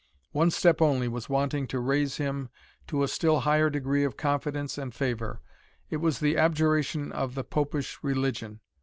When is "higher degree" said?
3.41-4.03